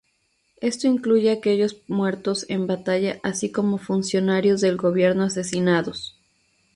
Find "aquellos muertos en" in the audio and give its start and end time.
1.33-2.65